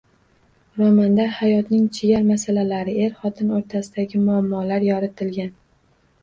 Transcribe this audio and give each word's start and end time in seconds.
Romanda 0.77 1.27
hayotning 1.41 1.83
chigal 1.97 2.25
masalalari, 2.29 2.95
er-xotin 3.09 3.53
o‘rtasidagi 3.59 4.23
muomalalar 4.25 4.89
yoritilgan. 4.89 5.55